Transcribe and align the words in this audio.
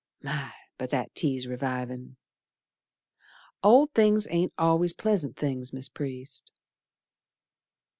My! 0.23 0.51
But 0.79 0.89
that 0.89 1.13
tea's 1.13 1.45
revivin'. 1.45 2.17
Old 3.63 3.93
things 3.93 4.27
ain't 4.31 4.51
always 4.57 4.93
pleasant 4.93 5.37
things, 5.37 5.71
Mis' 5.73 5.89
Priest. 5.89 6.51